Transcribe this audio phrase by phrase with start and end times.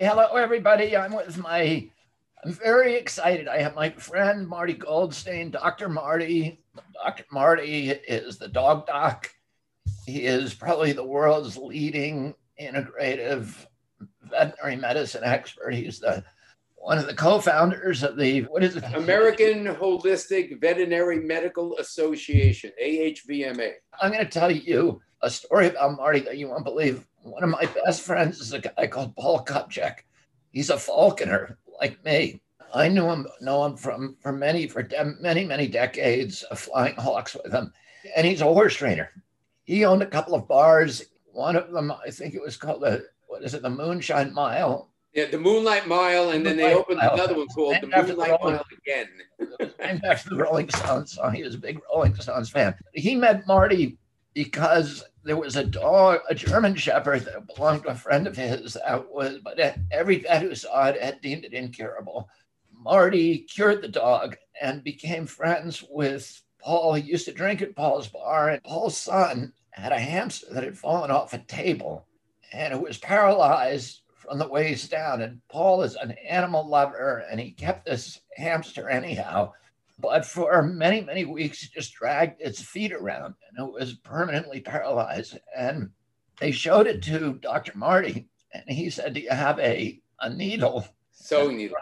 [0.00, 0.96] Hello, everybody.
[0.96, 1.90] I'm with my,
[2.44, 3.48] I'm very excited.
[3.48, 5.88] I have my friend Marty Goldstein, Dr.
[5.88, 6.62] Marty.
[7.04, 7.24] Dr.
[7.32, 9.28] Marty is the dog doc.
[10.06, 13.66] He is probably the world's leading integrative
[14.22, 15.74] veterinary medicine expert.
[15.74, 16.22] He's the
[16.76, 18.84] one of the co-founders of the what is it?
[18.94, 23.72] American Holistic Veterinary Medical Association, AHVMA.
[24.00, 27.50] I'm going to tell you a story about Marty that you won't believe one of
[27.50, 29.98] my best friends is a guy called Paul Kupchak.
[30.52, 32.40] He's a falconer like me.
[32.74, 36.94] I knew him, know him from for many for de- many many decades of flying
[36.96, 37.72] hawks with him,
[38.16, 39.10] and he's a horse trainer.
[39.64, 41.04] He owned a couple of bars.
[41.32, 44.90] One of them, I think it was called the what is it, the Moonshine Mile.
[45.14, 47.14] Yeah, the Moonlight Mile, and then they opened Mile.
[47.14, 49.08] another one called the Moonlight the Mile again.
[49.80, 51.32] named after the Rolling Stones song.
[51.34, 52.74] He was a big Rolling Stones fan.
[52.92, 53.96] He met Marty
[54.38, 58.74] because there was a dog, a German Shepherd that belonged to a friend of his
[58.74, 59.58] that was, but
[59.90, 62.28] every vet who saw it had deemed it incurable.
[62.72, 66.94] Marty cured the dog and became friends with Paul.
[66.94, 70.78] He used to drink at Paul's bar, and Paul's son had a hamster that had
[70.78, 72.06] fallen off a table
[72.52, 75.20] and it was paralyzed from the waist down.
[75.20, 79.52] And Paul is an animal lover and he kept this hamster anyhow
[79.98, 84.60] but for many, many weeks, it just dragged its feet around and it was permanently
[84.60, 85.38] paralyzed.
[85.56, 85.90] And
[86.40, 87.72] they showed it to Dr.
[87.76, 90.86] Marty, and he said, Do you have a, a needle?
[91.10, 91.76] Sewing needle.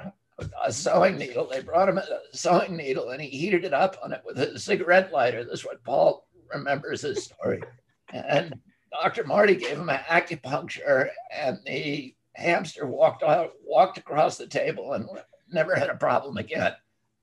[0.65, 1.47] A sewing needle.
[1.47, 4.59] They brought him a sewing needle and he heated it up on it with a
[4.59, 5.45] cigarette lighter.
[5.45, 7.63] This is what Paul remembers his story.
[8.13, 8.55] And
[8.91, 9.25] Dr.
[9.25, 15.09] Marty gave him an acupuncture, and the hamster walked out, walked across the table and
[15.51, 16.73] never had a problem again.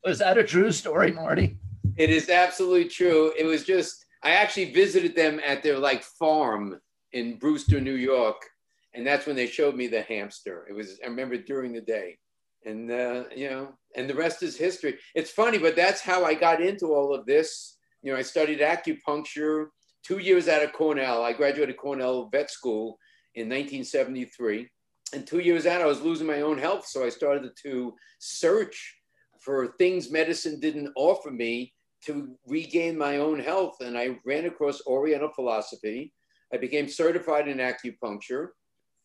[0.04, 1.58] Was that a true story, Marty?
[1.96, 3.34] It is absolutely true.
[3.38, 6.80] It was just, I actually visited them at their like farm
[7.14, 8.42] in Brewster, New York.
[8.94, 10.68] And that's when they showed me the hamster.
[10.70, 12.18] It was, I remember during the day.
[12.66, 14.98] And, uh, you know, and the rest is history.
[15.16, 17.78] It's funny, but that's how I got into all of this.
[18.02, 19.68] You know, I studied acupuncture
[20.04, 21.24] two years out of Cornell.
[21.24, 23.00] I graduated Cornell Vet School
[23.36, 24.70] in 1973.
[25.14, 26.88] And two years out, I was losing my own health.
[26.88, 28.98] So I started to search
[29.44, 31.74] for things medicine didn't offer me
[32.06, 33.78] to regain my own health.
[33.82, 36.14] And I ran across Oriental philosophy.
[36.54, 38.50] I became certified in acupuncture.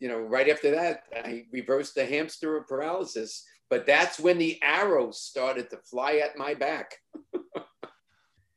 [0.00, 3.44] You know, right after that, I reversed the hamster paralysis.
[3.70, 6.94] But that's when the arrows started to fly at my back.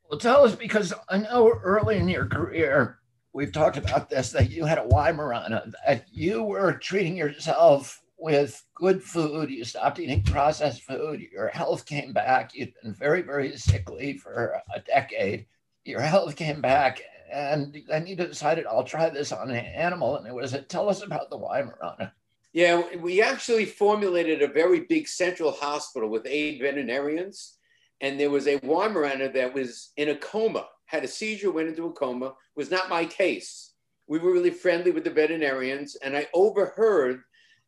[0.09, 2.99] well, tell us because I know early in your career,
[3.33, 8.63] we've talked about this that you had a Weimaraner, that you were treating yourself with
[8.75, 12.53] good food, you stopped eating processed food, your health came back.
[12.53, 15.47] You'd been very, very sickly for a decade.
[15.85, 17.01] Your health came back,
[17.33, 20.17] and then you decided, I'll try this on an animal.
[20.17, 22.11] And it was, a, tell us about the Weimaraner.
[22.53, 27.57] Yeah, we actually formulated a very big central hospital with eight veterinarians.
[28.01, 31.87] And there was a Weimaraner that was in a coma, had a seizure, went into
[31.87, 33.73] a coma, was not my case.
[34.07, 35.95] We were really friendly with the veterinarians.
[35.95, 37.21] And I overheard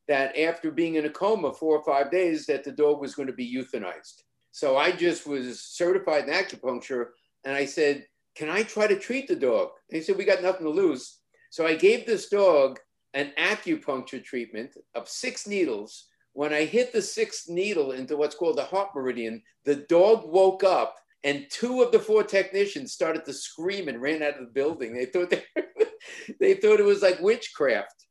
[0.08, 3.28] that after being in a coma four or five days, that the dog was going
[3.28, 4.22] to be euthanized.
[4.52, 7.08] So I just was certified in acupuncture,
[7.44, 8.06] and I said,
[8.36, 11.20] "Can I try to treat the dog?" And he said, "We got nothing to lose."
[11.50, 12.80] So I gave this dog
[13.14, 16.08] an acupuncture treatment of six needles.
[16.34, 20.64] When I hit the sixth needle into what's called the heart meridian, the dog woke
[20.64, 24.52] up and two of the four technicians started to scream and ran out of the
[24.52, 24.94] building.
[24.94, 25.44] They thought they,
[26.40, 28.06] they thought it was like witchcraft.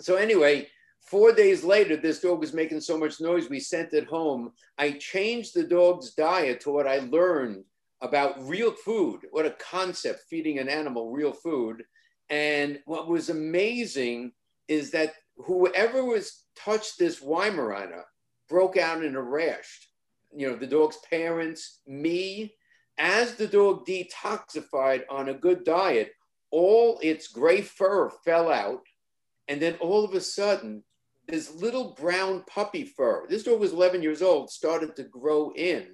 [0.00, 0.68] So anyway,
[1.06, 4.52] Four days later, this dog was making so much noise, we sent it home.
[4.76, 7.62] I changed the dog's diet to what I learned
[8.00, 11.84] about real food, what a concept, feeding an animal real food.
[12.28, 14.32] And what was amazing
[14.66, 18.02] is that whoever was touched this Weimaraner
[18.48, 19.88] broke out in a rash.
[20.34, 22.54] You know, the dog's parents, me,
[22.98, 26.10] as the dog detoxified on a good diet,
[26.50, 28.82] all its gray fur fell out.
[29.46, 30.82] And then all of a sudden,
[31.28, 33.26] this little brown puppy fur.
[33.28, 35.86] This dog was 11 years old, started to grow in,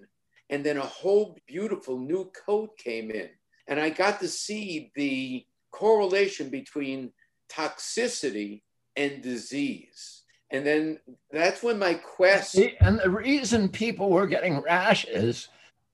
[0.50, 3.30] and then a whole beautiful new coat came in.
[3.66, 7.12] And I got to see the correlation between
[7.50, 8.62] toxicity
[8.96, 10.24] and disease.
[10.50, 10.98] And then
[11.30, 12.58] that's when my quest.
[12.80, 15.48] And the reason people were getting rashes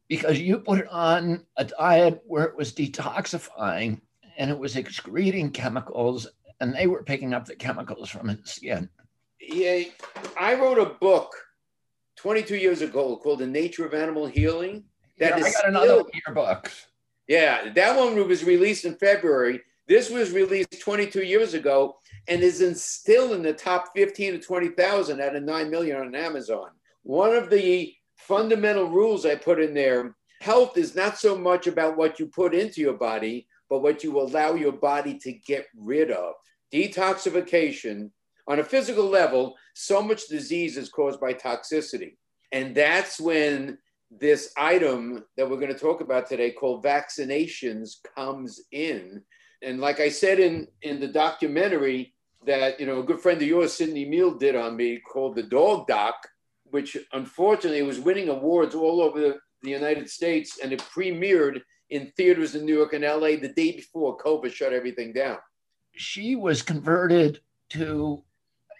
[0.09, 4.01] because you put it on a diet where it was detoxifying
[4.37, 6.27] and it was excreting chemicals,
[6.61, 8.89] and they were picking up the chemicals from its skin
[9.41, 9.85] yeah,
[10.39, 11.33] I wrote a book
[12.17, 14.85] 22 years ago called The Nature of Animal Healing.
[15.19, 16.87] That yeah, I got another still, your books.
[17.27, 19.61] Yeah, that one was released in February.
[19.87, 21.97] This was released 22 years ago,
[22.29, 26.15] and is in, still in the top 15 to 20,000 out of 9 million on
[26.15, 26.69] Amazon.
[27.03, 31.97] One of the fundamental rules I put in there health is not so much about
[31.97, 36.11] what you put into your body, but what you allow your body to get rid
[36.11, 36.35] of.
[36.73, 38.11] Detoxification,
[38.49, 42.17] on a physical level, so much disease is caused by toxicity.
[42.51, 43.79] And that's when
[44.11, 49.23] this item that we're going to talk about today called vaccinations comes in.
[49.63, 52.15] And like I said in, in the documentary
[52.47, 55.43] that, you know, a good friend of yours, Cindy Meehan, did on me called The
[55.43, 56.15] Dog Doc,
[56.65, 61.61] which unfortunately was winning awards all over the, the United States and it premiered
[61.91, 65.37] in theaters in New York and LA the day before COVID shut everything down.
[65.97, 67.41] She was converted
[67.71, 68.23] to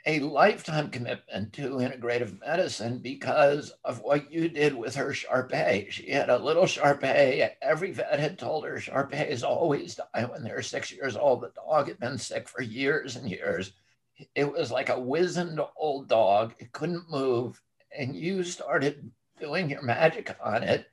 [0.07, 5.89] a lifetime commitment to integrative medicine because of what you did with her Shar Pei.
[5.91, 7.57] She had a little Shar Pei.
[7.61, 11.43] Every vet had told her Shar Peis always die when they're six years old.
[11.43, 13.73] The dog had been sick for years and years.
[14.35, 16.55] It was like a wizened old dog.
[16.59, 17.61] It couldn't move.
[17.97, 19.11] And you started
[19.41, 20.87] doing your magic on it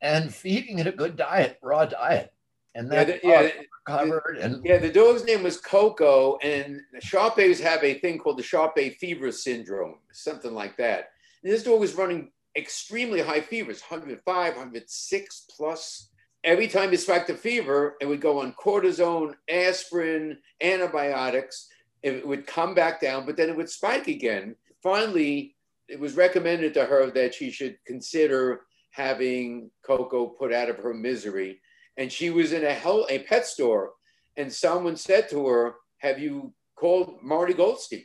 [0.00, 2.32] and feeding it a good diet, raw diet.
[2.74, 3.50] And that yeah, the, yeah,
[3.86, 4.38] recovered.
[4.38, 8.42] And yeah, the dog's name was Coco, and Shar Peis have a thing called the
[8.42, 11.10] Shar Pei fever syndrome, something like that.
[11.42, 16.10] And this dog was running extremely high fevers, 105, 106 plus.
[16.42, 21.68] Every time he spiked a fever, it would go on cortisone, aspirin, antibiotics.
[22.02, 24.56] It would come back down, but then it would spike again.
[24.82, 25.56] Finally,
[25.88, 30.94] it was recommended to her that she should consider having Coco put out of her
[30.94, 31.60] misery.
[31.96, 33.92] And she was in a, hell, a pet store,
[34.36, 38.04] and someone said to her, Have you called Marty Goldstein?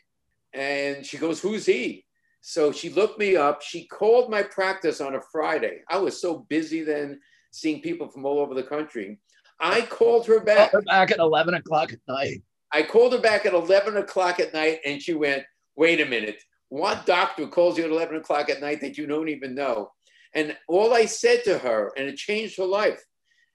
[0.54, 2.06] And she goes, Who's he?
[2.42, 3.62] So she looked me up.
[3.62, 5.82] She called my practice on a Friday.
[5.90, 7.20] I was so busy then
[7.52, 9.20] seeing people from all over the country.
[9.60, 10.72] I called her back.
[10.72, 12.42] Her back at 11 o'clock at night.
[12.72, 15.44] I called her back at 11 o'clock at night, and she went,
[15.76, 16.42] Wait a minute.
[16.70, 19.92] What doctor calls you at 11 o'clock at night that you don't even know?
[20.34, 23.04] And all I said to her, and it changed her life,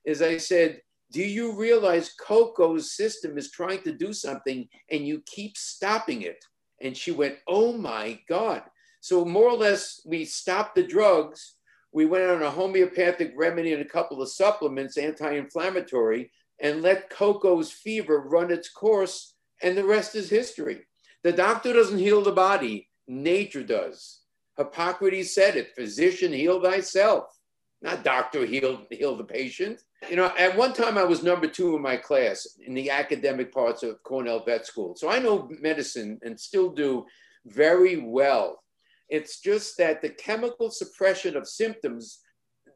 [0.05, 0.81] is I said,
[1.11, 6.45] Do you realize Coco's system is trying to do something and you keep stopping it?
[6.81, 8.62] And she went, Oh my God.
[9.01, 11.56] So, more or less, we stopped the drugs.
[11.93, 16.31] We went on a homeopathic remedy and a couple of supplements, anti inflammatory,
[16.61, 19.35] and let Coco's fever run its course.
[19.62, 20.87] And the rest is history.
[21.23, 24.21] The doctor doesn't heal the body, nature does.
[24.57, 27.39] Hippocrates said it physician, heal thyself,
[27.83, 29.83] not doctor, heal, heal the patient.
[30.11, 33.53] You know, at one time I was number two in my class in the academic
[33.53, 34.95] parts of Cornell Vet School.
[34.97, 37.06] So I know medicine and still do
[37.47, 38.62] very well.
[39.09, 42.21] It's just that the chemical suppression of symptoms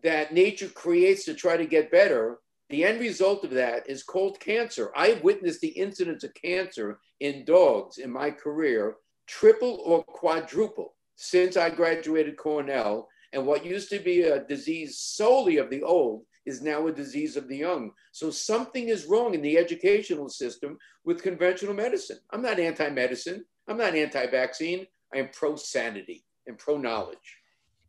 [0.03, 2.39] that nature creates to try to get better,
[2.71, 4.91] the end result of that is called cancer.
[4.95, 8.97] I've witnessed the incidence of cancer in dogs in my career
[9.27, 13.09] triple or quadruple since I graduated Cornell.
[13.33, 17.37] And what used to be a disease solely of the old is now a disease
[17.37, 17.93] of the young.
[18.13, 22.19] So something is wrong in the educational system with conventional medicine.
[22.33, 24.87] I'm not anti medicine, I'm not anti vaccine.
[25.15, 27.37] I am pro sanity and pro knowledge.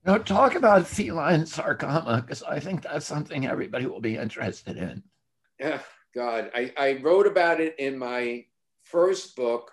[0.06, 5.04] Now, talk about feline sarcoma, because I think that's something everybody will be interested in.
[5.60, 5.82] Yeah,
[6.16, 8.46] God, I, I wrote about it in my
[8.84, 9.72] first book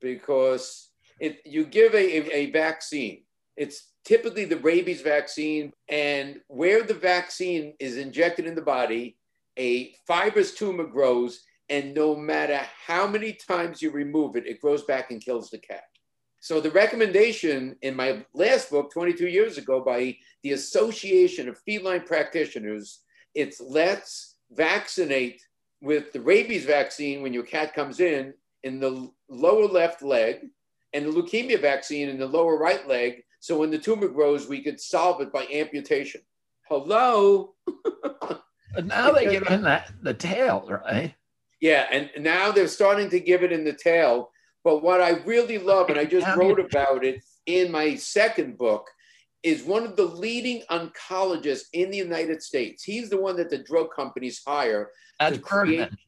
[0.00, 0.90] because
[1.20, 3.23] it, you give a, a, a vaccine.
[3.56, 9.16] It's typically the rabies vaccine, and where the vaccine is injected in the body,
[9.58, 14.84] a fibrous tumor grows, and no matter how many times you remove it, it grows
[14.84, 15.84] back and kills the cat.
[16.40, 22.02] So the recommendation in my last book, 22 years ago, by the Association of Feline
[22.02, 23.00] Practitioners,
[23.34, 25.40] it's let's vaccinate
[25.80, 30.48] with the rabies vaccine when your cat comes in in the lower left leg
[30.92, 33.22] and the leukemia vaccine in the lower right leg.
[33.44, 36.22] So when the tumor grows, we could solve it by amputation.
[36.66, 37.52] Hello.
[38.22, 41.14] but now they give it in that, the tail, right?
[41.60, 44.30] Yeah, and now they're starting to give it in the tail.
[44.64, 48.88] But what I really love, and I just wrote about it in my second book,
[49.42, 52.82] is one of the leading oncologists in the United States.
[52.82, 54.88] He's the one that the drug companies hire.
[55.20, 55.98] That's Bergman.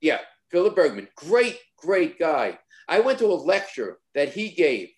[0.00, 0.18] Yeah,
[0.50, 1.06] Philip Bergman.
[1.14, 2.58] Great, great guy.
[2.88, 4.88] I went to a lecture that he gave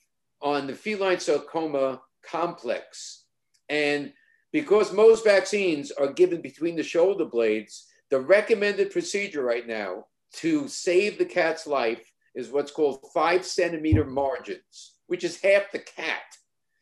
[0.44, 3.24] on the feline sarcoma complex.
[3.68, 4.12] And
[4.52, 10.68] because most vaccines are given between the shoulder blades, the recommended procedure right now to
[10.68, 16.22] save the cat's life is what's called five centimeter margins, which is half the cat.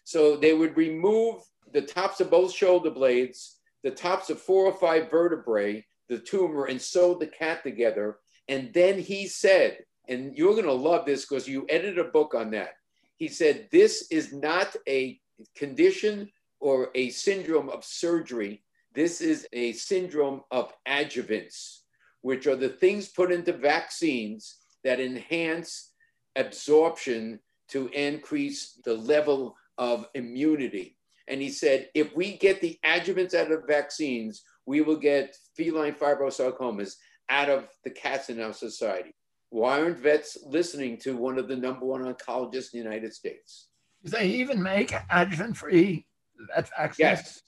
[0.04, 1.42] So they would remove
[1.72, 6.66] the tops of both shoulder blades, the tops of four or five vertebrae, the tumor,
[6.66, 8.18] and sew the cat together.
[8.48, 9.78] And then he said
[10.08, 12.74] and you're going to love this because you edited a book on that.
[13.22, 15.20] He said, This is not a
[15.54, 18.64] condition or a syndrome of surgery.
[18.96, 21.82] This is a syndrome of adjuvants,
[22.22, 25.92] which are the things put into vaccines that enhance
[26.34, 27.38] absorption
[27.68, 30.98] to increase the level of immunity.
[31.28, 35.94] And he said, if we get the adjuvants out of vaccines, we will get feline
[35.94, 36.96] fibrosarcomas
[37.28, 39.14] out of the cats in our society.
[39.52, 43.68] Why aren't vets listening to one of the number one oncologists in the United States?
[44.02, 46.06] Do they even make adjuvant free
[46.54, 46.98] vet vaccines?
[46.98, 47.42] Yes.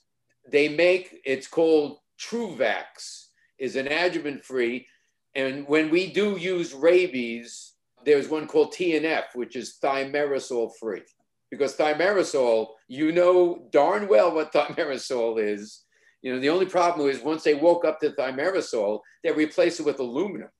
[0.52, 4.86] They make, it's called Truvax, is an adjuvant free.
[5.34, 7.72] And when we do use rabies,
[8.04, 11.04] there's one called TNF, which is thimerosal free.
[11.50, 15.84] Because thimerosal, you know darn well what thimerosal is.
[16.20, 19.86] You know, the only problem is once they woke up to thimerosal, they replace it
[19.86, 20.50] with aluminum.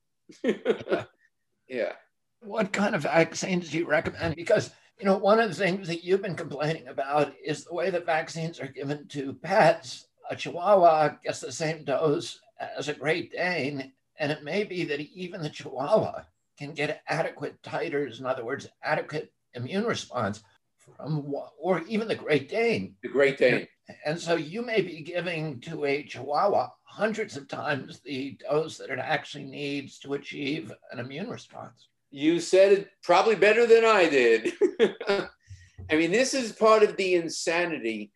[1.69, 1.93] yeah.
[2.41, 4.37] What kind of vaccines do you recommend?
[4.37, 7.91] Because, you know, one of the things that you've been complaining about is the way
[7.91, 10.07] that vaccines are given to pets.
[10.31, 12.41] A Chihuahua gets the same dose
[12.79, 16.25] as a Great Dane, and it may be that even the Chihuahua
[16.59, 20.43] can get adequate titers, in other words, adequate immune response
[20.79, 22.95] from, or even the Great Dane.
[23.03, 23.67] The Great Dane.
[24.05, 28.89] And so you may be giving to a Chihuahua hundreds of times the dose that
[28.89, 31.89] it actually needs to achieve an immune response.
[32.13, 34.53] You said it probably better than I did.
[35.91, 38.13] I mean, this is part of the insanity,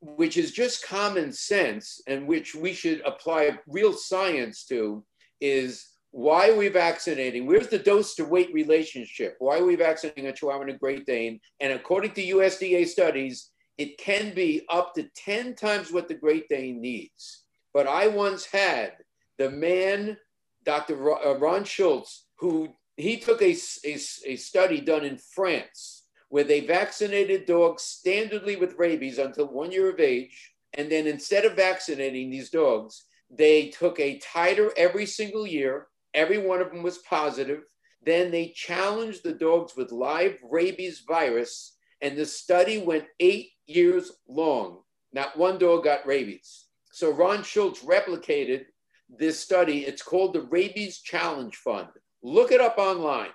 [0.00, 5.04] which is just common sense and which we should apply real science to,
[5.42, 7.44] is why are we vaccinating?
[7.44, 9.36] Where's the dose to weight relationship?
[9.38, 11.40] Why are we vaccinating a Chihuahua and a Great Dane?
[11.60, 16.48] And according to USDA studies, it can be up to 10 times what the Great
[16.48, 17.43] Dane needs.
[17.74, 18.92] But I once had
[19.36, 20.16] the man,
[20.64, 21.12] Dr.
[21.12, 23.54] Uh, Ron Schultz, who he took a,
[23.84, 29.70] a, a study done in France where they vaccinated dogs standardly with rabies until one
[29.70, 30.54] year of age.
[30.72, 36.38] And then instead of vaccinating these dogs, they took a titer every single year Every
[36.38, 37.64] one of them was positive.
[38.04, 44.12] Then they challenged the dogs with live rabies virus, and the study went eight years
[44.28, 44.82] long.
[45.12, 46.63] Not one dog got rabies.
[46.94, 48.66] So Ron Schultz replicated
[49.08, 49.80] this study.
[49.80, 51.88] It's called the Rabies Challenge Fund.
[52.22, 53.30] Look it up online.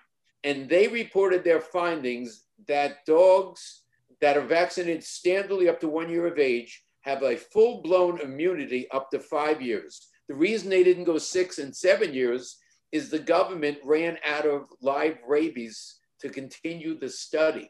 [0.45, 3.81] And they reported their findings that dogs
[4.21, 8.89] that are vaccinated standardly up to one year of age have a full blown immunity
[8.91, 10.07] up to five years.
[10.29, 12.59] The reason they didn't go six and seven years
[12.93, 17.69] is the government ran out of live rabies to continue the study.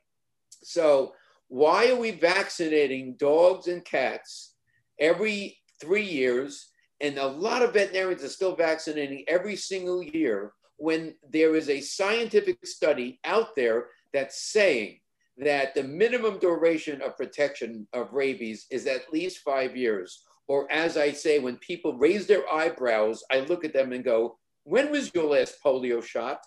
[0.61, 1.13] So,
[1.47, 4.53] why are we vaccinating dogs and cats
[4.99, 6.71] every three years?
[7.01, 11.81] And a lot of veterinarians are still vaccinating every single year when there is a
[11.81, 14.99] scientific study out there that's saying
[15.37, 20.23] that the minimum duration of protection of rabies is at least five years.
[20.47, 24.37] Or, as I say, when people raise their eyebrows, I look at them and go,
[24.63, 26.39] when was your last polio shot?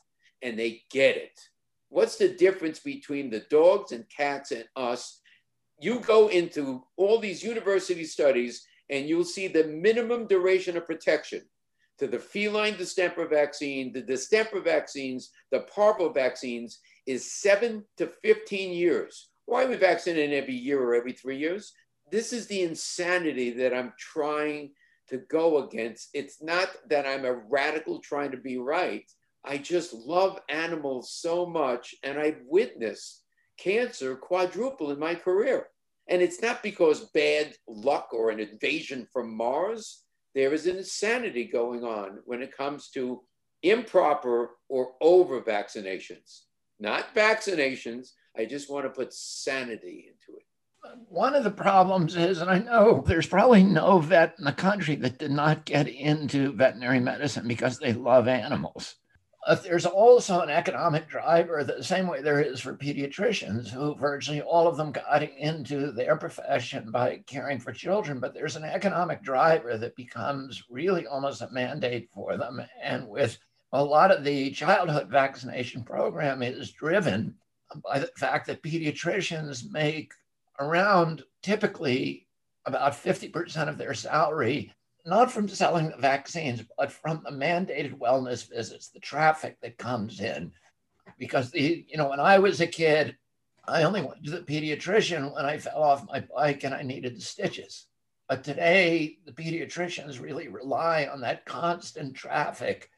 [0.43, 1.39] And they get it.
[1.89, 5.21] What's the difference between the dogs and cats and us?
[5.81, 11.41] You go into all these university studies and you'll see the minimum duration of protection
[11.99, 18.73] to the feline distemper vaccine, the distemper vaccines, the parvo vaccines is seven to 15
[18.73, 19.31] years.
[19.47, 21.73] Why are we vaccinating every year or every three years?
[22.11, 24.73] This is the insanity that I'm trying
[25.09, 26.11] to go against.
[26.13, 29.11] It's not that I'm a radical trying to be right.
[29.45, 33.23] I just love animals so much, and I've witnessed
[33.57, 35.69] cancer quadruple in my career.
[36.09, 40.05] And it's not because bad luck or an invasion from Mars.
[40.35, 43.23] There is an insanity going on when it comes to
[43.63, 46.41] improper or over vaccinations.
[46.81, 48.09] Not vaccinations.
[48.37, 50.45] I just want to put sanity into it
[51.09, 54.97] one of the problems is, and I know there's probably no vet in the country
[54.97, 58.97] that did not get into veterinary medicine because they love animals.
[59.45, 64.41] Uh, there's also an economic driver, the same way there is for pediatricians, who virtually
[64.41, 68.21] all of them got into their profession by caring for children.
[68.21, 72.63] But there's an economic driver that becomes really almost a mandate for them.
[72.81, 73.37] And with
[73.73, 77.35] a lot of the childhood vaccination program is driven
[77.85, 80.13] by the fact that pediatricians make
[80.61, 82.29] around typically
[82.67, 84.73] about 50% of their salary,
[85.05, 90.21] not from selling the vaccines, but from the mandated wellness visits, the traffic that comes
[90.21, 90.53] in.
[91.19, 93.17] Because the, you know, when I was a kid,
[93.67, 97.17] I only went to the pediatrician when I fell off my bike and I needed
[97.17, 97.87] the stitches.
[98.29, 102.91] But today, the pediatricians really rely on that constant traffic.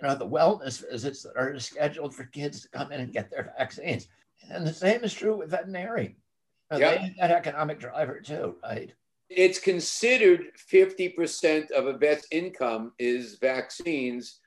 [0.00, 3.30] you know, the wellness visits that are scheduled for kids to come in and get
[3.30, 4.08] their vaccines.
[4.50, 6.16] And the same is true with veterinary.
[6.70, 6.80] Yep.
[6.80, 8.92] They have that economic driver too, right?
[9.28, 14.40] It's considered 50% of a vet's income is vaccines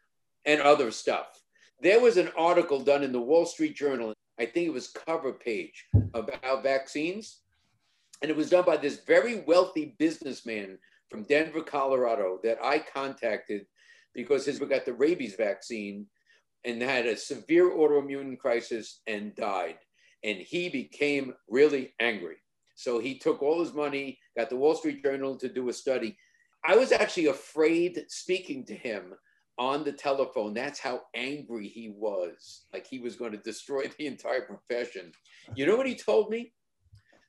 [0.45, 1.27] and other stuff.
[1.81, 5.33] There was an article done in the Wall Street Journal, I think it was cover
[5.33, 5.85] page
[6.15, 7.41] about vaccines.
[8.21, 13.65] And it was done by this very wealthy businessman from Denver, Colorado, that I contacted
[14.15, 16.07] because his got the rabies vaccine
[16.65, 19.77] and had a severe autoimmune crisis and died.
[20.23, 22.37] And he became really angry.
[22.75, 26.17] So he took all his money, got the Wall Street Journal to do a study.
[26.63, 29.13] I was actually afraid speaking to him
[29.57, 30.53] on the telephone.
[30.53, 32.65] That's how angry he was.
[32.73, 35.11] Like he was going to destroy the entire profession.
[35.55, 36.53] You know what he told me?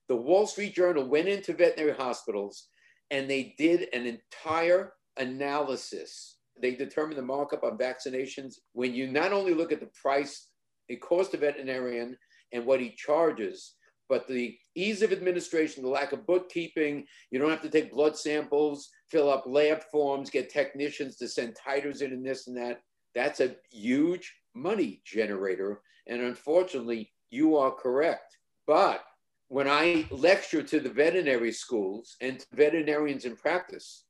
[0.08, 2.68] The Wall Street Journal went into veterinary hospitals
[3.10, 6.36] and they did an entire analysis.
[6.60, 10.48] They determined the markup on vaccinations when you not only look at the price
[10.88, 12.16] it costs a veterinarian
[12.52, 13.74] and what he charges,
[14.08, 18.16] but the ease of administration, the lack of bookkeeping, you don't have to take blood
[18.16, 22.82] samples, fill up lab forms, get technicians to send titers in and this and that.
[23.14, 25.80] That's a huge money generator.
[26.06, 28.36] And unfortunately, you are correct.
[28.66, 29.02] But
[29.48, 34.04] when I lecture to the veterinary schools and veterinarians in practice,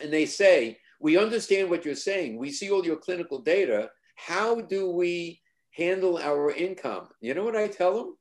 [0.00, 3.90] and they say, We understand what you're saying, we see all your clinical data.
[4.14, 7.08] How do we handle our income?
[7.20, 8.16] You know what I tell them?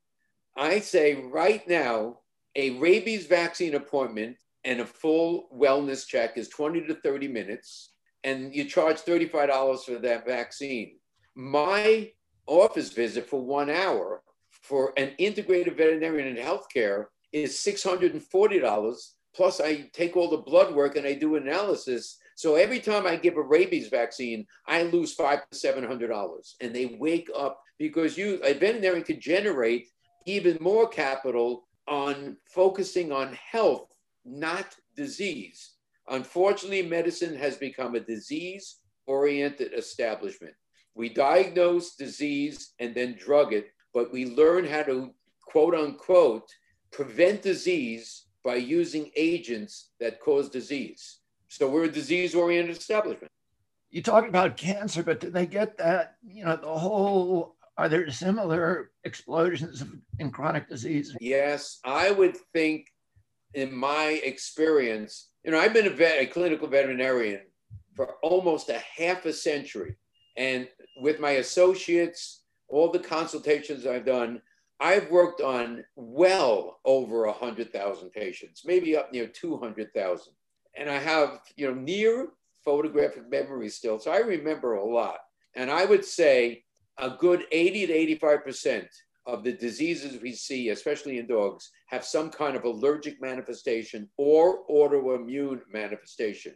[0.56, 2.20] I say right now,
[2.56, 7.92] a rabies vaccine appointment and a full wellness check is 20 to 30 minutes,
[8.24, 10.98] and you charge $35 for that vaccine.
[11.36, 12.12] My
[12.48, 18.96] office visit for one hour for an integrated veterinarian in healthcare is $640.
[19.36, 22.18] Plus, I take all the blood work and I do analysis.
[22.36, 26.56] So every time I give a rabies vaccine, I lose five to seven hundred dollars,
[26.62, 29.88] and they wake up because you a veterinarian could generate
[30.26, 33.88] even more capital on focusing on health,
[34.26, 35.74] not disease.
[36.10, 40.54] Unfortunately, medicine has become a disease oriented establishment.
[40.96, 45.12] We diagnose disease and then drug it, but we learn how to
[45.46, 46.50] quote unquote
[46.92, 51.20] prevent disease by using agents that cause disease.
[51.50, 53.32] So we're a disease oriented establishment.
[53.90, 56.16] You talk about cancer, but did they get that?
[56.26, 59.84] You know, the whole, are there similar explosions
[60.20, 61.16] in chronic disease?
[61.20, 62.88] Yes, I would think
[63.54, 67.42] in my experience, you know, I've been a, vet, a clinical veterinarian
[67.96, 69.96] for almost a half a century.
[70.38, 70.68] And
[71.02, 74.42] with my associates, all the consultations I've done,
[74.80, 80.34] I've worked on well over 100,000 patients, maybe up near 200,000.
[80.78, 82.30] And I have, you know, near
[82.66, 84.00] photographic memory still.
[84.00, 85.20] So I remember a lot.
[85.56, 86.65] And I would say
[87.00, 88.88] a good 80 to 85%
[89.28, 94.66] of the diseases we see, especially in dogs, have some kind of allergic manifestation or
[94.68, 96.54] autoimmune manifestation.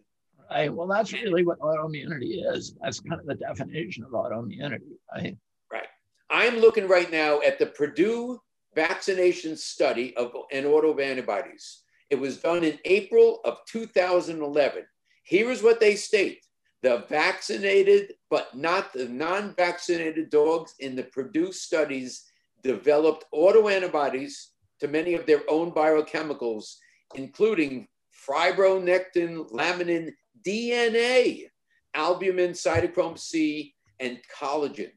[0.49, 0.73] Right.
[0.73, 2.75] Well, that's really what autoimmunity is.
[2.81, 5.37] That's kind of the definition of autoimmunity, right?
[5.71, 5.87] Right.
[6.29, 8.39] I'm looking right now at the Purdue
[8.75, 11.83] vaccination study of an auto antibodies.
[12.09, 14.85] It was done in April of 2011.
[15.23, 16.43] Here is what they state
[16.81, 22.25] the vaccinated, but not the non vaccinated dogs in the Purdue studies
[22.63, 24.33] developed autoantibodies
[24.79, 26.75] to many of their own biochemicals,
[27.15, 27.87] including
[28.27, 30.11] fibronectin, laminin,
[30.45, 31.45] DNA,
[31.93, 34.91] albumin, cytochrome C, and collagen.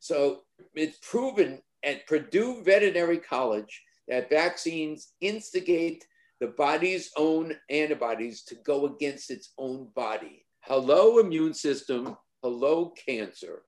[0.00, 0.42] So
[0.74, 6.04] it's proven at Purdue Veterinary College that vaccines instigate
[6.40, 10.46] the body's own antibodies to go against its own body.
[10.62, 12.16] Hello, immune system.
[12.42, 13.62] Hello, cancer.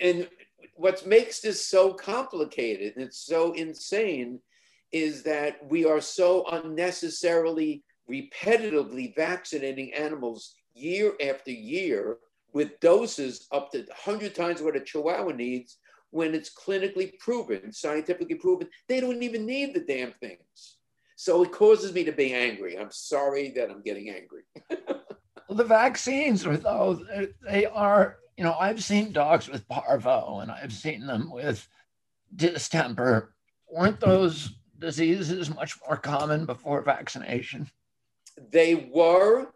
[0.00, 0.28] And
[0.74, 4.40] what makes this so complicated and it's so insane
[4.92, 12.18] is that we are so unnecessarily, repetitively vaccinating animals year after year
[12.52, 15.78] with doses up to 100 times what a chihuahua needs
[16.10, 18.68] when it's clinically proven, scientifically proven.
[18.88, 20.78] They don't even need the damn things.
[21.14, 22.76] So it causes me to be angry.
[22.78, 24.42] I'm sorry that I'm getting angry.
[25.54, 27.00] the vaccines, though,
[27.42, 31.66] they are, you know, I've seen dogs with parvo and I've seen them with
[32.36, 33.34] distemper.
[33.70, 37.68] Weren't those diseases much more common before vaccination?
[38.50, 39.48] They were.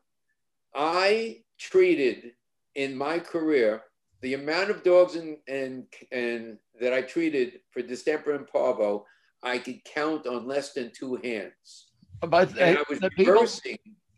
[0.74, 2.32] I treated
[2.74, 3.82] in my career
[4.20, 9.06] the amount of dogs and and and that I treated for distemper and parvo,
[9.42, 11.86] I could count on less than two hands.
[12.20, 13.46] But they, and I was the people,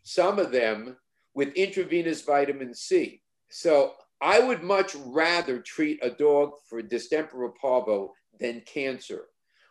[0.03, 0.97] some of them
[1.37, 3.21] with intravenous vitamin C.
[3.51, 9.25] So I would much rather treat a dog for distemper or parvo than cancer.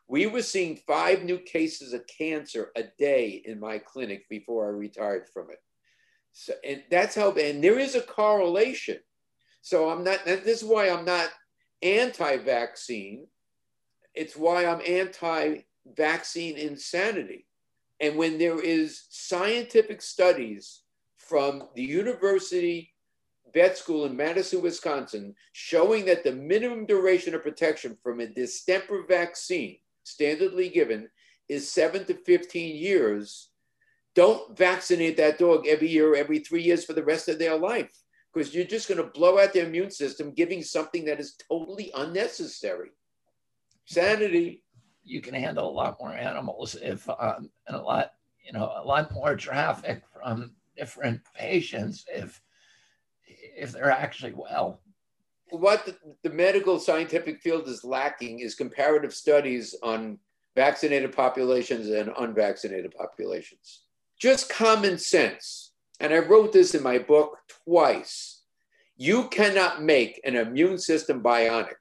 [0.06, 4.68] We were seeing five new cases of cancer a day in my clinic before I
[4.68, 5.58] retired from it.
[6.32, 9.00] So, and that's how, and there is a correlation.
[9.60, 11.30] So I'm not, this is why I'm not
[11.82, 13.26] anti vaccine.
[14.14, 17.48] It's why I'm anti vaccine insanity.
[17.98, 20.82] And when there is scientific studies
[21.28, 22.92] from the University
[23.54, 29.04] Vet School in Madison, Wisconsin, showing that the minimum duration of protection from a distemper
[29.08, 31.08] vaccine, standardly given,
[31.48, 33.50] is seven to 15 years.
[34.14, 37.56] Don't vaccinate that dog every year, or every three years for the rest of their
[37.56, 37.90] life,
[38.32, 41.90] because you're just going to blow out their immune system giving something that is totally
[41.94, 42.90] unnecessary.
[43.84, 44.64] Sanity
[45.06, 48.12] you can handle a lot more animals if um, and a lot
[48.44, 52.40] you know a lot more traffic from different patients if
[53.26, 54.80] if they're actually well.
[55.50, 60.18] What the, the, medical scientific field is lacking is comparative studies on
[60.56, 63.82] vaccinated populations and unvaccinated populations.
[64.18, 65.72] Just common sense.
[66.00, 68.42] And i wrote this in my book twice.
[68.96, 71.74] You cannot make an immune system bionic.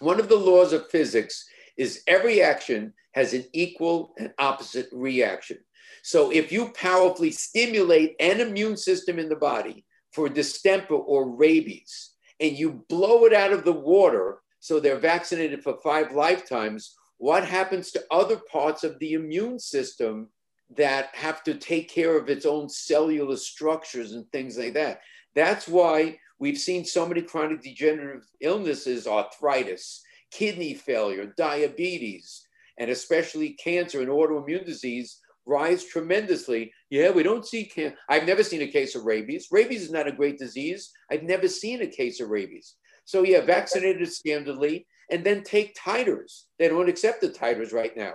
[0.00, 5.58] One of the laws of physics is every action has an equal and opposite reaction.
[6.02, 12.10] So if you powerfully stimulate an immune system in the body for distemper or rabies,
[12.40, 17.44] and you blow it out of the water so they're vaccinated for five lifetimes, what
[17.44, 20.28] happens to other parts of the immune system
[20.76, 25.00] that have to take care of its own cellular structures and things like that?
[25.34, 32.46] That's why we've seen so many chronic degenerative illnesses, arthritis, kidney failure, diabetes,
[32.78, 36.72] and especially cancer and autoimmune disease rise tremendously.
[36.90, 37.96] Yeah, we don't see cancer.
[38.08, 39.48] I've never seen a case of rabies.
[39.50, 40.90] Rabies is not a great disease.
[41.10, 42.76] I've never seen a case of rabies.
[43.04, 46.44] So yeah, vaccinated standardly, and then take titers.
[46.58, 48.12] They don't accept the titers right now.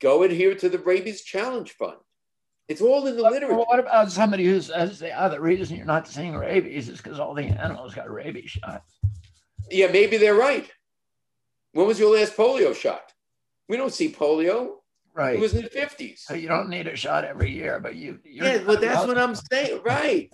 [0.00, 1.96] Go adhere to the Rabies Challenge Fund.
[2.68, 3.54] It's all in the literature.
[3.54, 7.18] What about uh, somebody who says the other reason you're not seeing rabies is because
[7.18, 9.00] all the animals got rabies shots?
[9.70, 10.70] Yeah, maybe they're right.
[11.72, 13.12] When was your last polio shot?
[13.68, 14.76] We don't see polio.
[15.14, 15.36] Right.
[15.36, 16.20] It was in the 50s.
[16.20, 18.20] So you don't need a shot every year, but you.
[18.24, 19.82] Yeah, well, that's what I'm saying.
[19.84, 20.32] Right.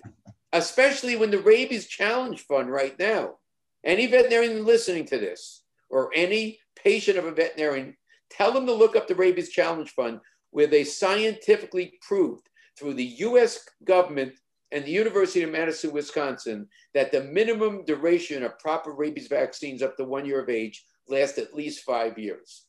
[0.53, 3.35] Especially when the Rabies Challenge Fund right now,
[3.83, 7.97] any veterinarian listening to this or any patient of a veterinarian,
[8.29, 10.19] tell them to look up the Rabies Challenge Fund,
[10.51, 14.33] where they scientifically proved through the US government
[14.71, 19.95] and the University of Madison, Wisconsin, that the minimum duration of proper rabies vaccines up
[19.97, 22.65] to one year of age last at least five years.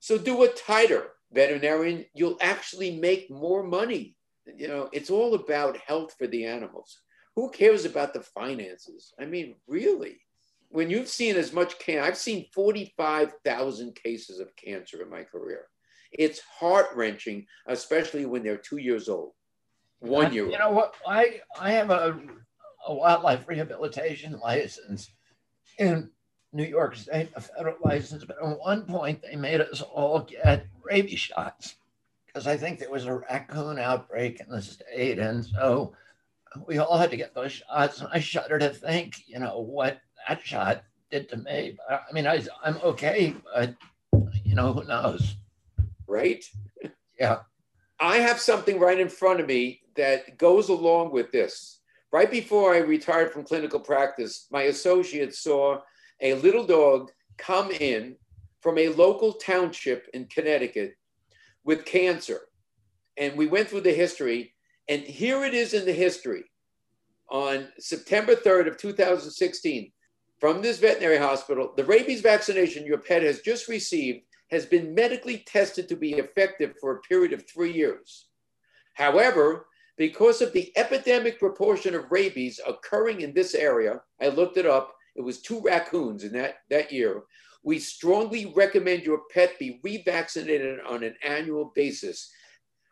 [0.00, 2.04] So do a titer, veterinarian.
[2.14, 4.16] You'll actually make more money.
[4.46, 6.98] You know, it's all about health for the animals.
[7.36, 9.14] Who cares about the finances?
[9.18, 10.18] I mean, really,
[10.70, 15.66] when you've seen as much cancer, I've seen 45,000 cases of cancer in my career.
[16.10, 19.32] It's heart wrenching, especially when they're two years old,
[20.00, 20.94] one year You know what?
[21.06, 22.18] I, I have a,
[22.86, 25.10] a wildlife rehabilitation license.
[25.78, 26.10] And
[26.52, 30.66] New York State, a federal license, but at one point they made us all get
[30.84, 31.76] rabies shots
[32.26, 35.18] because I think there was a raccoon outbreak in the state.
[35.18, 35.94] And so
[36.66, 38.00] we all had to get those shots.
[38.00, 41.76] And I shudder to think, you know, what that shot did to me.
[41.88, 43.74] But, I mean, I, I'm okay, but,
[44.44, 45.36] you know, who knows?
[46.06, 46.44] Right?
[47.18, 47.40] Yeah.
[48.00, 51.80] I have something right in front of me that goes along with this.
[52.12, 55.80] Right before I retired from clinical practice, my associate saw
[56.22, 58.16] a little dog come in
[58.60, 60.94] from a local township in Connecticut
[61.64, 62.40] with cancer.
[63.16, 64.54] And we went through the history,
[64.88, 66.44] and here it is in the history.
[67.30, 69.92] On September 3rd of 2016,
[70.38, 75.38] from this veterinary hospital, the rabies vaccination your pet has just received has been medically
[75.46, 78.28] tested to be effective for a period of three years.
[78.94, 84.66] However, because of the epidemic proportion of rabies occurring in this area, I looked it
[84.66, 87.22] up, it was two raccoons in that, that year.
[87.64, 92.30] We strongly recommend your pet be revaccinated on an annual basis.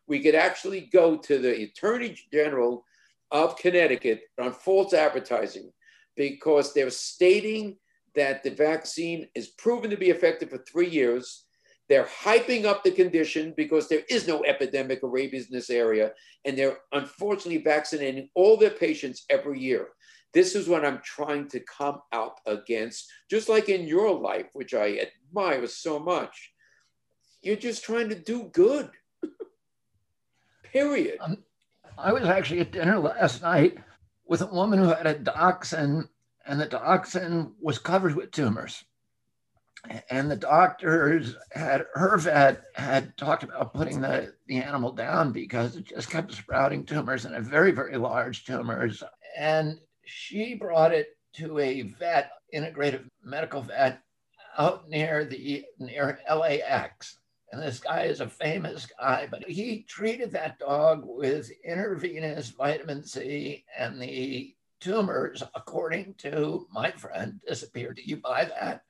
[0.07, 2.85] We could actually go to the Attorney General
[3.31, 5.73] of Connecticut on false advertising
[6.17, 7.77] because they're stating
[8.15, 11.45] that the vaccine is proven to be effective for three years.
[11.89, 16.13] They're hyping up the condition because there is no epidemic of rabies in this area,
[16.45, 19.89] and they're unfortunately vaccinating all their patients every year.
[20.33, 24.75] This is what I'm trying to come out against, just like in your life, which
[24.75, 26.53] I admire so much.
[27.43, 28.91] You're just trying to do good.
[30.73, 31.19] Period.
[31.21, 31.39] Um,
[31.99, 33.79] I was actually at dinner last night
[34.27, 36.09] with a woman who had a dachshund,
[36.47, 38.85] and the dachshund was covered with tumors.
[40.11, 45.75] And the doctors had her vet had talked about putting the, the animal down because
[45.75, 49.03] it just kept sprouting tumors and very, very large tumors.
[49.39, 49.79] And
[50.11, 54.03] she brought it to a vet, integrative medical vet
[54.59, 57.19] out near the near LAX.
[57.53, 63.05] And this guy is a famous guy, but he treated that dog with intravenous vitamin
[63.05, 67.97] C, and the tumors, according to my friend, disappeared.
[67.97, 68.85] Do you buy that?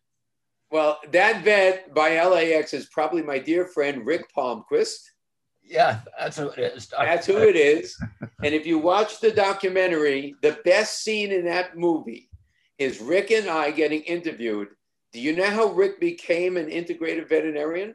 [0.70, 5.11] Well, that vet by LAX is probably my dear friend Rick Palmquist.
[5.70, 6.88] Yeah, that's who it is.
[6.88, 7.06] Dr.
[7.06, 7.96] That's who it is.
[8.42, 12.28] and if you watch the documentary, the best scene in that movie
[12.78, 14.68] is Rick and I getting interviewed.
[15.12, 17.94] Do you know how Rick became an integrative veterinarian?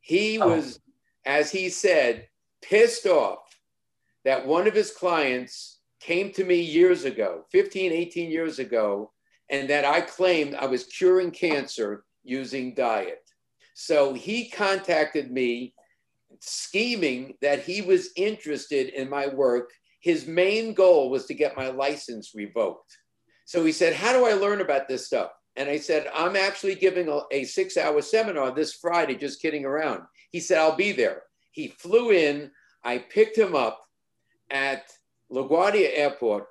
[0.00, 0.54] He oh.
[0.54, 0.78] was,
[1.26, 2.28] as he said,
[2.62, 3.40] pissed off
[4.24, 9.10] that one of his clients came to me years ago, 15, 18 years ago,
[9.48, 13.22] and that I claimed I was curing cancer using diet.
[13.74, 15.74] So he contacted me
[16.40, 19.70] scheming that he was interested in my work.
[20.00, 22.96] His main goal was to get my license revoked.
[23.44, 25.30] So he said, How do I learn about this stuff?
[25.56, 29.64] And I said, I'm actually giving a, a six hour seminar this Friday, just kidding
[29.64, 30.02] around.
[30.30, 31.22] He said, I'll be there.
[31.52, 32.50] He flew in.
[32.82, 33.80] I picked him up
[34.50, 34.84] at
[35.30, 36.46] LaGuardia Airport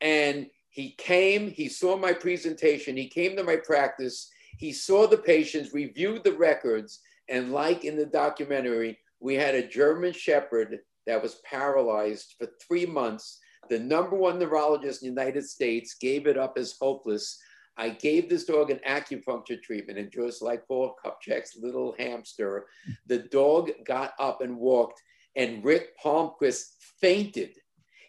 [0.00, 5.18] and he came, he saw my presentation, he came to my practice, he saw the
[5.18, 11.22] patients, reviewed the records, and like in the documentary, we had a German Shepherd that
[11.22, 13.38] was paralyzed for three months.
[13.70, 17.38] The number one neurologist in the United States gave it up as hopeless
[17.76, 22.66] I gave this dog an acupuncture treatment, and just like Paul Kupchak's little hamster,
[23.06, 25.00] the dog got up and walked,
[25.36, 27.56] and Rick Palmquist fainted.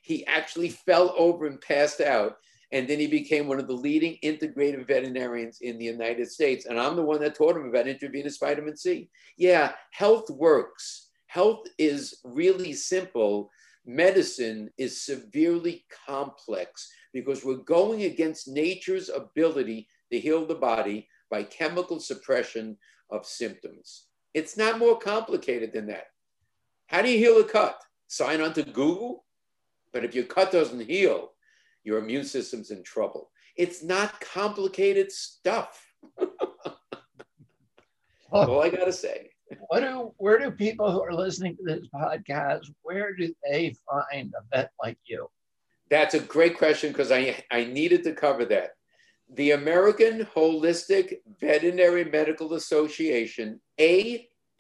[0.01, 2.35] He actually fell over and passed out.
[2.73, 6.65] And then he became one of the leading integrative veterinarians in the United States.
[6.65, 9.09] And I'm the one that taught him about intravenous vitamin C.
[9.37, 11.09] Yeah, health works.
[11.27, 13.51] Health is really simple.
[13.85, 21.43] Medicine is severely complex because we're going against nature's ability to heal the body by
[21.43, 22.75] chemical suppression
[23.11, 24.07] of symptoms.
[24.33, 26.07] It's not more complicated than that.
[26.87, 27.79] How do you heal a cut?
[28.07, 29.25] Sign on to Google?
[29.91, 31.32] But if your cut doesn't heal,
[31.83, 33.29] your immune system's in trouble.
[33.55, 35.85] It's not complicated stuff.
[38.31, 39.29] all I got to say.
[39.67, 44.33] What do, where do people who are listening to this podcast, where do they find
[44.33, 45.29] a vet like you?
[45.89, 48.71] That's a great question because I, I needed to cover that.
[49.35, 54.57] The American Holistic Veterinary Medical Association, ahvma.org,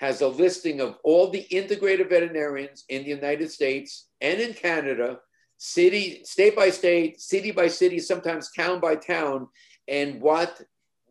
[0.00, 5.18] has a listing of all the integrated veterinarians in the United States and in Canada,
[5.58, 9.46] city, state by state, city by city, sometimes town by town,
[9.88, 10.62] and what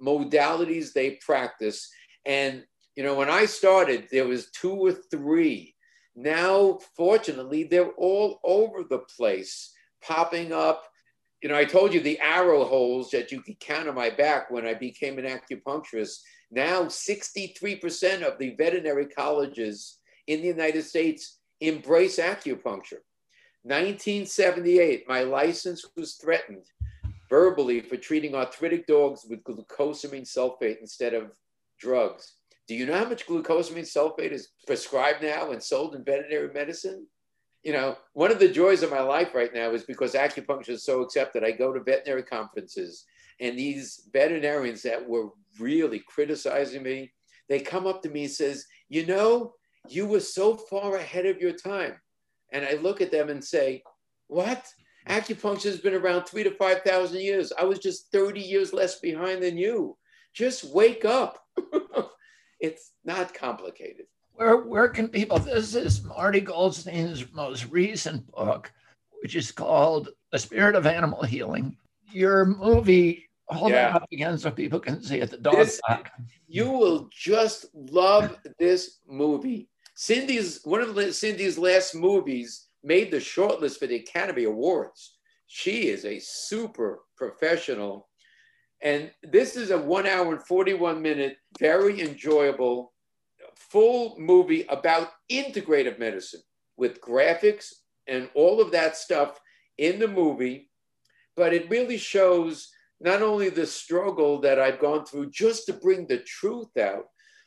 [0.04, 1.88] modalities they practice.
[2.26, 5.76] And you know, when I started, there was two or three
[6.16, 9.72] now, fortunately, they're all over the place,
[10.02, 10.84] popping up.
[11.44, 14.50] You know, I told you the arrow holes that you could count on my back
[14.50, 16.18] when I became an acupuncturist.
[16.52, 23.04] Now, 63% of the veterinary colleges in the United States embrace acupuncture.
[23.64, 26.66] 1978, my license was threatened
[27.30, 31.32] verbally for treating arthritic dogs with glucosamine sulfate instead of
[31.80, 32.34] drugs.
[32.68, 37.06] Do you know how much glucosamine sulfate is prescribed now and sold in veterinary medicine?
[37.64, 40.86] You know, one of the joys of my life right now is because acupuncture is
[40.86, 41.44] so accepted.
[41.44, 43.06] I go to veterinary conferences,
[43.40, 47.12] and these veterinarians that were really criticizing me,
[47.48, 49.56] they come up to me and says, "You know,
[49.88, 52.00] you were so far ahead of your time."
[52.52, 53.84] And I look at them and say,
[54.28, 54.66] "What?
[55.08, 57.52] Acupuncture has been around three to five thousand years.
[57.58, 59.98] I was just thirty years less behind than you.
[60.34, 61.44] Just wake up."
[62.60, 64.06] It's not complicated.
[64.34, 68.72] Where, where can people, this is Marty Goldstein's most recent book,
[69.22, 71.78] which is called The Spirit of Animal Healing.
[72.12, 73.90] Your movie, hold yeah.
[73.90, 75.32] it up again so people can see it.
[75.32, 75.82] The dog this,
[76.48, 79.70] You will just love this movie.
[79.96, 85.18] Cindy's, one of Cindy's last movies made the shortlist for the Academy Awards.
[85.48, 88.10] She is a super professional
[88.82, 92.94] and this is a one hour and 41 minute, very enjoyable,
[93.56, 96.42] full movie about integrative medicine
[96.78, 97.74] with graphics
[98.08, 99.40] and all of that stuff
[99.78, 100.70] in the movie.
[101.36, 102.70] But it really shows
[103.02, 107.06] not only the struggle that I've gone through just to bring the truth out,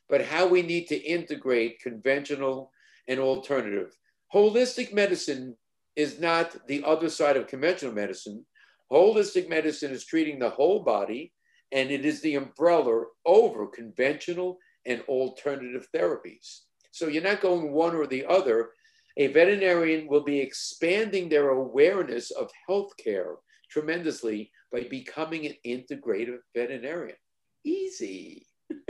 [0.09, 2.71] but how we need to integrate conventional
[3.09, 3.97] and alternative.
[4.35, 5.57] Holistic medicine
[5.97, 8.45] is not the other side of conventional medicine.
[8.91, 11.33] Holistic medicine is treating the whole body,
[11.71, 16.61] and it is the umbrella over conventional and alternative therapies.
[16.91, 18.71] So you're not going one or the other.
[19.17, 23.37] A veterinarian will be expanding their awareness of healthcare
[23.71, 27.17] tremendously by becoming an integrative veterinarian.
[27.65, 28.47] Easy.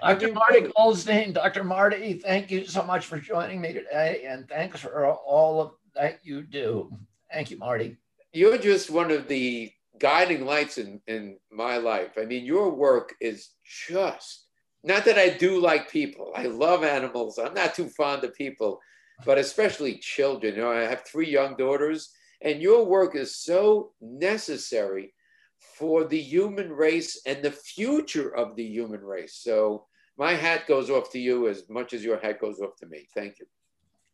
[0.00, 0.32] Dr.
[0.32, 1.62] Marty Goldstein, Dr.
[1.62, 6.20] Marty, thank you so much for joining me today, and thanks for all of that
[6.22, 6.90] you do.
[7.32, 7.98] Thank you, Marty.
[8.32, 12.12] You're just one of the guiding lights in, in my life.
[12.18, 13.50] I mean, your work is
[13.86, 14.46] just
[14.82, 16.32] not that I do like people.
[16.34, 17.38] I love animals.
[17.38, 18.80] I'm not too fond of people,
[19.26, 20.54] but especially children.
[20.54, 22.10] You know, I have three young daughters,
[22.42, 25.14] and your work is so necessary
[25.58, 29.36] for the human race and the future of the human race.
[29.42, 32.86] So my hat goes off to you as much as your hat goes off to
[32.86, 33.06] me.
[33.14, 33.46] Thank you.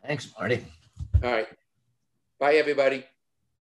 [0.04, 0.64] Thanks, Marty.
[1.22, 1.48] All right.
[2.38, 3.04] Bye, everybody.